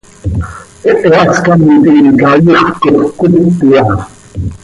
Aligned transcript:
Hehe 0.85 1.11
hascám 1.25 1.59
tintica 1.83 2.29
iixöt 2.41 2.75
cop 2.81 2.95
cöquit 3.19 3.59
iha. 3.69 3.95